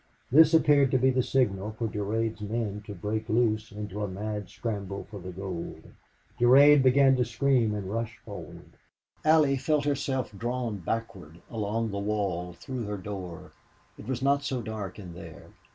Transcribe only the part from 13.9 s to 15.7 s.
It was not so dark in there.